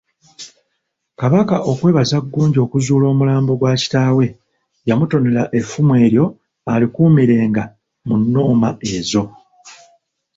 Kabaka 1.19 1.55
okwebaza 1.71 2.17
Ggunju 2.23 2.59
okuzuula 2.65 3.05
omulambo 3.13 3.51
gwa 3.59 3.73
kitaawe, 3.81 4.25
yamutonera 4.87 5.43
effumu 5.59 5.93
eryo 6.05 6.25
alikuumirenga 6.71 7.63
mu 8.07 8.15
nnoma 8.21 8.69
ezo. 8.95 9.23